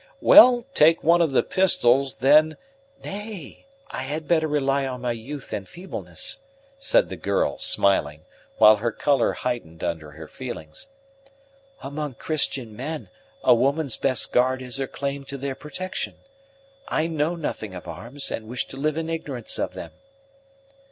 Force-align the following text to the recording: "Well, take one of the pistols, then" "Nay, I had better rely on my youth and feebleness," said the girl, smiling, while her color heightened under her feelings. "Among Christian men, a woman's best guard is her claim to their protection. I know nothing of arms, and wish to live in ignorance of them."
"Well, 0.19 0.65
take 0.73 1.03
one 1.03 1.21
of 1.21 1.29
the 1.29 1.43
pistols, 1.43 2.15
then" 2.21 2.57
"Nay, 3.05 3.67
I 3.91 4.01
had 4.01 4.27
better 4.27 4.47
rely 4.47 4.87
on 4.87 5.01
my 5.01 5.11
youth 5.11 5.53
and 5.53 5.69
feebleness," 5.69 6.39
said 6.79 7.09
the 7.09 7.15
girl, 7.15 7.59
smiling, 7.59 8.25
while 8.57 8.77
her 8.77 8.91
color 8.91 9.33
heightened 9.33 9.83
under 9.83 10.13
her 10.13 10.27
feelings. 10.27 10.87
"Among 11.83 12.15
Christian 12.15 12.75
men, 12.75 13.11
a 13.43 13.53
woman's 13.53 13.95
best 13.95 14.31
guard 14.33 14.59
is 14.63 14.77
her 14.77 14.87
claim 14.87 15.23
to 15.25 15.37
their 15.37 15.53
protection. 15.53 16.15
I 16.87 17.05
know 17.05 17.35
nothing 17.35 17.75
of 17.75 17.87
arms, 17.87 18.31
and 18.31 18.47
wish 18.47 18.65
to 18.69 18.77
live 18.77 18.97
in 18.97 19.07
ignorance 19.07 19.59
of 19.59 19.75
them." 19.75 19.91